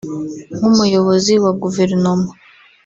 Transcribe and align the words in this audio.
nk’umuyobozi 0.57 1.33
wa 1.43 1.51
Guverinoma 1.61 2.29